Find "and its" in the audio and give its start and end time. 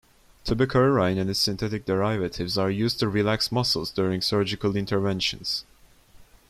1.21-1.37